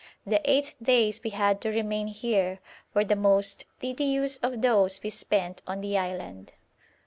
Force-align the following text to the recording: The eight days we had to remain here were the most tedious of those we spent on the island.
The 0.25 0.41
eight 0.49 0.73
days 0.81 1.21
we 1.23 1.29
had 1.29 1.61
to 1.61 1.69
remain 1.69 2.07
here 2.07 2.59
were 2.95 3.03
the 3.05 3.15
most 3.15 3.65
tedious 3.79 4.37
of 4.37 4.63
those 4.63 5.03
we 5.03 5.11
spent 5.11 5.61
on 5.67 5.81
the 5.81 5.95
island. 5.95 6.53